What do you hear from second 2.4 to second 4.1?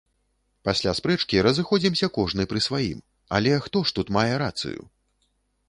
пры сваім, але хто ж тут